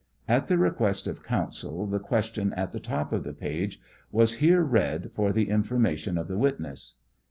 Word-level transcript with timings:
[At 0.27 0.47
the 0.47 0.57
request 0.57 1.05
of 1.05 1.21
counsel, 1.21 1.85
the 1.85 1.99
question 1.99 2.53
at 2.53 2.71
the 2.71 2.79
top 2.79 3.13
of 3.13 3.23
the 3.23 3.35
page 3.35 3.79
was 4.11 4.37
here 4.41 4.63
read 4.63 5.11
for 5.11 5.31
the 5.31 5.47
information 5.51 6.17
of 6.17 6.27
the 6.27 6.39
wit 6.39 6.59
ness. 6.59 6.95